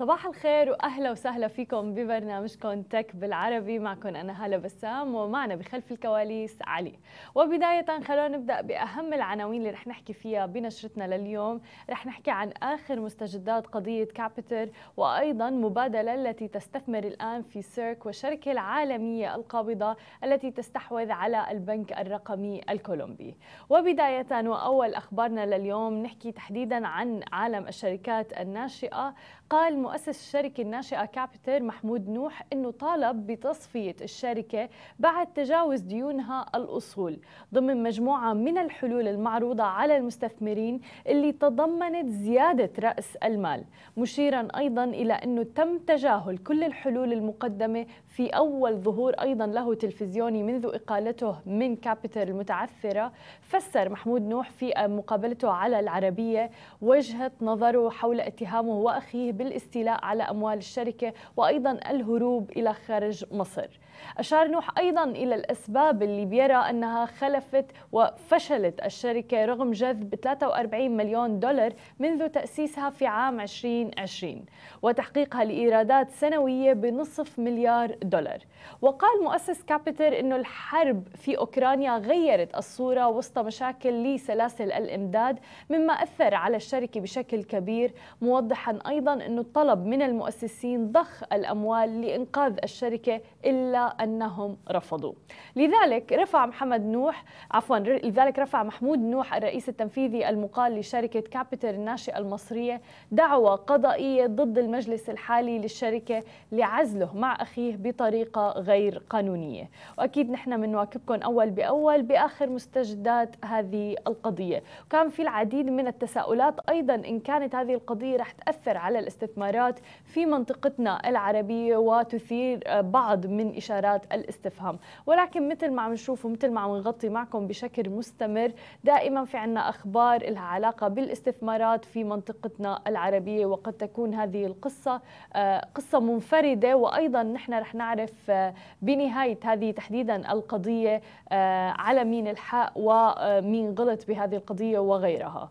صباح 0.00 0.26
الخير 0.26 0.70
وأهلا 0.70 1.10
وسهلا 1.10 1.48
فيكم 1.48 1.94
ببرنامجكم 1.94 2.82
Tech 2.82 3.16
بالعربي. 3.16 3.78
معكم 3.78 4.08
أنا 4.08 4.44
هاله 4.44 4.56
بسام 4.56 5.14
ومعنا 5.14 5.54
بخلف 5.54 5.92
الكواليس 5.92 6.58
علي. 6.62 6.98
وبداية 7.34 8.00
خلونا 8.04 8.28
نبدأ 8.28 8.60
بأهم 8.60 9.12
العناوين 9.12 9.60
اللي 9.60 9.70
رح 9.70 9.86
نحكي 9.86 10.12
فيها 10.12 10.46
بنشرتنا 10.46 11.16
لليوم. 11.16 11.60
رح 11.90 12.06
نحكي 12.06 12.30
عن 12.30 12.52
آخر 12.62 13.00
مستجدات 13.00 13.66
قضية 13.66 14.04
كابيتر 14.04 14.68
وأيضا 14.96 15.50
مبادلة 15.50 16.14
التي 16.14 16.48
تستثمر 16.48 16.98
الآن 16.98 17.42
في 17.42 17.62
سيرك 17.62 18.06
والشركة 18.06 18.52
العالمية 18.52 19.34
القابضة 19.34 19.96
التي 20.24 20.50
تستحوذ 20.50 21.10
على 21.10 21.50
البنك 21.50 21.92
الرقمي 21.92 22.60
الكولومبي. 22.70 23.36
وبداية 23.70 24.48
وأول 24.48 24.94
أخبارنا 24.94 25.46
لليوم 25.46 26.02
نحكي 26.02 26.32
تحديدا 26.32 26.86
عن 26.86 27.20
عالم 27.32 27.68
الشركات 27.68 28.40
الناشئة. 28.40 29.14
قال 29.50 29.89
مؤسس 29.90 30.08
الشركة 30.08 30.60
الناشئة 30.62 31.04
كابيتر 31.04 31.62
محمود 31.62 32.08
نوح 32.08 32.42
أنه 32.52 32.70
طالب 32.70 33.26
بتصفية 33.26 33.96
الشركة 34.02 34.68
بعد 34.98 35.26
تجاوز 35.26 35.80
ديونها 35.80 36.46
الأصول 36.54 37.18
ضمن 37.54 37.82
مجموعة 37.82 38.32
من 38.32 38.58
الحلول 38.58 39.08
المعروضة 39.08 39.62
على 39.62 39.96
المستثمرين 39.96 40.80
اللي 41.06 41.32
تضمنت 41.32 42.08
زيادة 42.08 42.70
رأس 42.78 43.16
المال 43.16 43.64
مشيرا 43.96 44.48
أيضا 44.56 44.84
إلى 44.84 45.12
أنه 45.12 45.42
تم 45.42 45.78
تجاهل 45.78 46.38
كل 46.38 46.64
الحلول 46.64 47.12
المقدمة 47.12 47.86
في 48.08 48.28
أول 48.28 48.76
ظهور 48.76 49.12
أيضا 49.12 49.46
له 49.46 49.74
تلفزيوني 49.74 50.42
منذ 50.42 50.66
إقالته 50.66 51.36
من 51.46 51.76
كابيتر 51.76 52.22
المتعثرة 52.22 53.12
فسر 53.42 53.88
محمود 53.88 54.22
نوح 54.22 54.50
في 54.50 54.72
مقابلته 54.78 55.50
على 55.50 55.80
العربية 55.80 56.50
وجهة 56.82 57.32
نظره 57.40 57.90
حول 57.90 58.20
اتهامه 58.20 58.74
وأخيه 58.74 59.32
بالاستيلاء 59.80 60.04
على 60.04 60.22
أموال 60.22 60.58
الشركة 60.58 61.12
وأيضا 61.36 61.72
الهروب 61.90 62.50
إلى 62.50 62.74
خارج 62.74 63.24
مصر. 63.32 63.80
أشار 64.18 64.48
نوح 64.48 64.78
أيضا 64.78 65.04
إلى 65.04 65.34
الأسباب 65.34 66.02
اللي 66.02 66.24
بيرى 66.24 66.54
أنها 66.54 67.06
خلفت 67.06 67.64
وفشلت 67.92 68.84
الشركة 68.84 69.44
رغم 69.44 69.70
جذب 69.70 70.14
43 70.14 70.96
مليون 70.96 71.40
دولار 71.40 71.72
منذ 71.98 72.28
تأسيسها 72.28 72.90
في 72.90 73.06
عام 73.06 73.40
2020 73.40 74.44
وتحقيقها 74.82 75.44
لإيرادات 75.44 76.10
سنوية 76.10 76.72
بنصف 76.72 77.38
مليار 77.38 77.94
دولار. 78.02 78.38
وقال 78.82 79.22
مؤسس 79.22 79.62
كابيتر 79.62 80.20
أنه 80.20 80.36
الحرب 80.36 81.08
في 81.16 81.38
أوكرانيا 81.38 81.98
غيرت 81.98 82.56
الصورة 82.56 83.08
وسط 83.08 83.38
مشاكل 83.38 83.90
لسلاسل 84.14 84.72
الإمداد 84.72 85.38
مما 85.70 85.92
أثر 85.92 86.34
على 86.34 86.56
الشركة 86.56 87.00
بشكل 87.00 87.44
كبير 87.44 87.92
موضحا 88.20 88.78
أيضا 88.88 89.12
أنه 89.12 89.40
الطلب 89.40 89.69
من 89.78 90.02
المؤسسين 90.02 90.92
ضخ 90.92 91.22
الأموال 91.32 92.00
لإنقاذ 92.00 92.58
الشركة 92.64 93.20
إلا 93.44 93.86
أنهم 93.86 94.56
رفضوا. 94.70 95.12
لذلك 95.56 96.12
رفع 96.12 96.46
محمد 96.46 96.80
نوح 96.86 97.24
عفوا 97.50 97.78
لذلك 97.78 98.38
رفع 98.38 98.62
محمود 98.62 98.98
نوح 98.98 99.34
الرئيس 99.34 99.68
التنفيذي 99.68 100.28
المقال 100.28 100.78
لشركة 100.78 101.20
كابيتر 101.20 101.70
الناشئة 101.70 102.18
المصرية 102.18 102.80
دعوى 103.12 103.50
قضائية 103.50 104.26
ضد 104.26 104.58
المجلس 104.58 105.10
الحالي 105.10 105.58
للشركة 105.58 106.22
لعزله 106.52 107.16
مع 107.16 107.42
أخيه 107.42 107.76
بطريقة 107.76 108.50
غير 108.50 109.02
قانونية. 109.10 109.70
وأكيد 109.98 110.30
نحن 110.30 110.60
بنواكبكم 110.60 111.14
أول 111.14 111.50
بأول 111.50 112.02
بآخر 112.02 112.48
مستجدات 112.48 113.36
هذه 113.44 113.96
القضية. 114.06 114.62
وكان 114.86 115.08
في 115.08 115.22
العديد 115.22 115.66
من 115.66 115.86
التساؤلات 115.86 116.60
أيضا 116.68 116.94
إن 116.94 117.20
كانت 117.20 117.54
هذه 117.54 117.74
القضية 117.74 118.16
رح 118.16 118.30
تأثر 118.30 118.76
على 118.76 118.98
الاستثمارات 118.98 119.59
في 120.04 120.26
منطقتنا 120.26 121.08
العربية 121.08 121.76
وتثير 121.76 122.80
بعض 122.80 123.26
من 123.26 123.56
إشارات 123.56 123.70
إشارات 123.80 124.12
الاستفهام. 124.12 124.78
ولكن 125.06 125.48
مثل 125.48 125.70
ما 125.70 125.82
عم 125.82 125.92
نشوف 125.92 126.24
ومثل 126.24 126.50
ما 126.50 126.60
عم 126.60 126.70
نغطي 126.70 127.08
معكم 127.08 127.46
بشكل 127.46 127.90
مستمر 127.90 128.52
دائما 128.84 129.24
في 129.24 129.36
عنا 129.36 129.68
أخبار 129.68 130.30
لها 130.30 130.42
علاقة 130.42 130.88
بالاستثمارات 130.88 131.84
في 131.84 132.04
منطقتنا 132.04 132.80
العربية 132.86 133.46
وقد 133.46 133.72
تكون 133.72 134.14
هذه 134.14 134.46
القصة 134.46 135.00
آه، 135.34 135.68
قصة 135.74 136.00
منفردة. 136.00 136.76
وأيضا 136.76 137.22
نحن 137.22 137.54
رح 137.54 137.74
نعرف 137.74 138.30
آه، 138.30 138.54
بنهاية 138.82 139.38
هذه 139.44 139.70
تحديدا 139.70 140.32
القضية 140.32 141.02
آه، 141.32 141.70
على 141.70 142.04
مين 142.04 142.28
الحق 142.28 142.72
ومين 142.76 143.74
غلط 143.78 144.06
بهذه 144.08 144.36
القضية 144.36 144.78
وغيرها. 144.78 145.50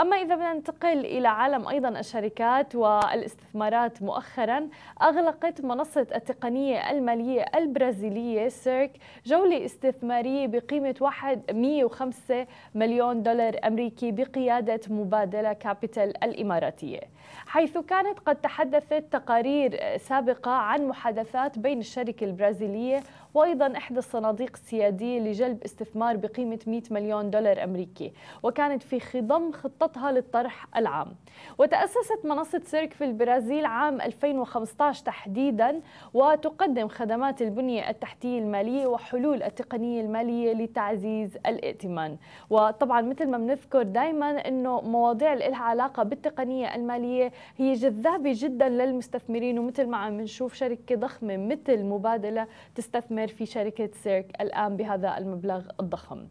أما 0.00 0.16
إذا 0.16 0.34
بدنا 0.34 0.52
ننتقل 0.54 0.98
إلى 0.98 1.28
عالم 1.28 1.68
أيضا 1.68 1.88
الشركات 1.88 2.74
والاستثمارات 2.74 4.02
مؤخرا 4.02 4.68
أغلقت 5.02 5.60
منصة 5.60 6.06
التقنية 6.14 6.90
المالية 6.90 7.44
البرازيلية 7.54 8.48
سيرك 8.48 8.90
جولة 9.26 9.64
استثمارية 9.64 10.46
بقيمة 10.46 10.94
105 11.52 12.46
مليون 12.74 13.22
دولار 13.22 13.56
أمريكي 13.64 14.12
بقيادة 14.12 14.80
مبادلة 14.90 15.52
كابيتال 15.52 16.24
الإماراتية. 16.24 17.00
حيث 17.46 17.78
كانت 17.78 18.18
قد 18.18 18.36
تحدثت 18.36 19.04
تقارير 19.12 19.96
سابقة 19.96 20.50
عن 20.50 20.86
محادثات 20.88 21.58
بين 21.58 21.78
الشركة 21.78 22.24
البرازيلية 22.24 23.02
وأيضا 23.34 23.76
إحدى 23.76 23.98
الصناديق 23.98 24.50
السيادية 24.54 25.20
لجلب 25.20 25.62
استثمار 25.64 26.16
بقيمة 26.16 26.58
100 26.66 26.82
مليون 26.90 27.30
دولار 27.30 27.64
أمريكي 27.64 28.12
وكانت 28.42 28.82
في 28.82 29.00
خضم 29.00 29.52
خطتها 29.52 30.12
للطرح 30.12 30.66
العام. 30.76 31.08
وتأسست 31.58 32.24
منصة 32.24 32.60
سيرك 32.64 32.92
في 32.92 33.04
البرازيل 33.04 33.64
عام 33.64 34.00
2015 34.00 35.04
تحديدا 35.04 35.80
وتقدم 36.14 36.88
خدمات 36.88 37.42
البنية 37.42 37.90
التحتية 37.90 38.38
المالية 38.38 38.86
وحلول 38.86 39.42
التقنية 39.42 40.00
المالية 40.00 40.52
لتعزيز 40.52 41.36
الائتمان. 41.46 42.16
وطبعا 42.50 43.00
مثل 43.00 43.26
ما 43.28 43.38
بنذكر 43.38 43.82
دائما 43.82 44.30
أنه 44.30 44.80
مواضيع 44.80 45.32
اللي 45.32 45.48
لها 45.48 45.62
علاقة 45.62 46.02
بالتقنية 46.02 46.74
المالية 46.74 47.32
هي 47.56 47.72
جذابة 47.72 48.32
جدا 48.34 48.68
للمستثمرين 48.68 49.58
ومثل 49.58 49.86
ما 49.86 49.96
عم 49.96 50.20
نشوف 50.20 50.54
شركة 50.54 50.94
ضخمة 50.96 51.36
مثل 51.36 51.84
مبادلة 51.84 52.46
تستثمر 52.74 53.21
يستثمر 53.22 53.38
في 53.38 53.46
شركة 53.46 53.90
سيرك 54.02 54.26
الآن 54.40 54.76
بهذا 54.76 55.18
المبلغ 55.18 55.62
الضخم. 55.80 56.26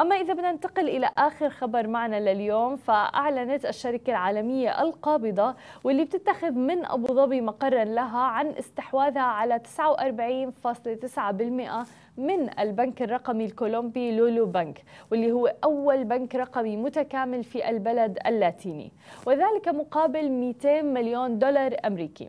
أما 0.00 0.16
إذا 0.16 0.32
بدنا 0.32 0.52
ننتقل 0.52 0.88
إلى 0.88 1.10
آخر 1.18 1.50
خبر 1.50 1.86
معنا 1.86 2.20
لليوم 2.20 2.76
فأعلنت 2.76 3.66
الشركة 3.66 4.10
العالمية 4.10 4.82
القابضة 4.82 5.54
واللي 5.84 6.04
بتتخذ 6.04 6.50
من 6.52 6.84
أبو 6.84 7.06
ظبي 7.06 7.40
مقرا 7.40 7.84
لها 7.84 8.20
عن 8.20 8.46
استحواذها 8.48 9.22
على 9.22 9.60
49.9% 9.76 11.86
من 12.18 12.58
البنك 12.58 13.02
الرقمي 13.02 13.44
الكولومبي 13.44 14.16
لولو 14.16 14.46
بنك 14.46 14.82
واللي 15.10 15.32
هو 15.32 15.54
أول 15.64 16.04
بنك 16.04 16.34
رقمي 16.34 16.76
متكامل 16.76 17.44
في 17.44 17.68
البلد 17.70 18.18
اللاتيني 18.26 18.92
وذلك 19.26 19.68
مقابل 19.68 20.30
200 20.30 20.82
مليون 20.82 21.38
دولار 21.38 21.76
أمريكي. 21.84 22.28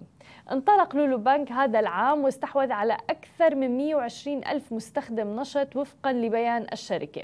انطلق 0.52 0.96
لولو 0.96 1.18
بنك 1.18 1.52
هذا 1.52 1.80
العام 1.80 2.24
واستحوذ 2.24 2.72
على 2.72 2.98
أكثر 3.10 3.56
من 3.56 3.78
120 3.78 4.38
ألف 4.38 4.74
مستخدم 4.74 5.40
نشط 5.40 5.76
وفقا 5.76 6.14
لبيان 6.14 6.68
الشركة. 6.74 7.24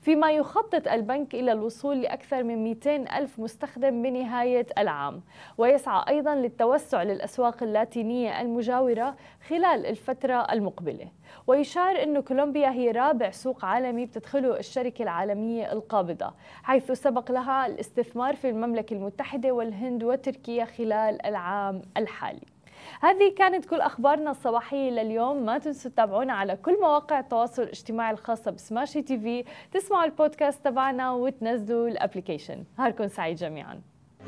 فيما 0.00 0.32
يخطط 0.32 0.88
البنك 0.88 1.34
إلى 1.34 1.52
الوصول 1.52 2.02
لأكثر 2.02 2.42
من 2.42 2.64
200 2.64 3.18
ألف 3.18 3.38
مستخدم 3.38 4.02
بنهاية 4.02 4.66
العام. 4.78 5.22
ويسعى 5.58 6.04
أيضا 6.08 6.34
للتوسع 6.34 7.02
للأسواق 7.02 7.62
اللاتينية 7.62 8.40
المجاورة 8.40 9.16
خلال 9.48 9.86
الفترة 9.86 10.34
المقبلة. 10.52 11.08
ويشار 11.46 12.02
أن 12.02 12.20
كولومبيا 12.20 12.70
هي 12.70 12.90
رابع 12.90 13.30
سوق 13.30 13.64
عالمي 13.64 14.06
بتدخله 14.06 14.58
الشركة 14.58 15.02
العالمية 15.02 15.72
القابضة 15.72 16.34
حيث 16.62 16.92
سبق 16.92 17.30
لها 17.30 17.66
الاستثمار 17.66 18.36
في 18.36 18.48
المملكة 18.48 18.94
المتحدة 18.94 19.52
والهند 19.52 20.04
وتركيا 20.04 20.64
خلال 20.64 21.26
العام 21.26 21.82
الحالي. 21.96 22.57
هذه 23.00 23.34
كانت 23.38 23.64
كل 23.64 23.80
أخبارنا 23.80 24.30
الصباحية 24.30 24.90
لليوم. 24.90 25.46
ما 25.46 25.58
تنسوا 25.58 25.90
تتابعونا 25.90 26.32
على 26.32 26.56
كل 26.56 26.80
مواقع 26.80 27.18
التواصل 27.18 27.62
الاجتماعي 27.62 28.12
الخاصة 28.12 28.50
ب 28.50 29.02
Smashi 29.02 29.18
TV. 29.18 29.44
تسمعوا 29.72 30.04
البودكاست 30.04 30.64
تبعنا 30.64 31.10
وتنزلوا 31.10 31.88
ال 31.88 31.94
application. 31.94 32.64
نهاركم 32.78 33.08
سعيد 33.08 33.36
جميعاً. 33.36 33.80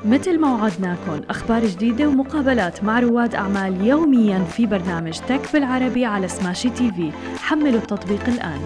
مثل 0.04 0.40
ما 0.40 0.54
وعدناكم 0.54 1.20
أخبار 1.30 1.66
جديدة 1.66 2.08
ومقابلات 2.08 2.84
مع 2.84 3.00
رواد 3.00 3.34
أعمال 3.34 3.86
يوميا 3.86 4.38
في 4.38 4.66
برنامج 4.66 5.18
تك 5.18 5.52
بالعربي 5.52 6.04
على 6.04 6.28
سماشي 6.28 6.70
تي 6.70 6.92
في. 6.92 7.12
حملوا 7.38 7.80
التطبيق 7.80 8.28
الآن. 8.28 8.60